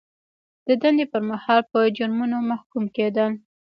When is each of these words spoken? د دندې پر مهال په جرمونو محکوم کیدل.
د 0.67 0.69
دندې 0.81 1.05
پر 1.11 1.21
مهال 1.29 1.59
په 1.71 1.79
جرمونو 1.97 2.37
محکوم 2.51 2.85
کیدل. 2.95 3.31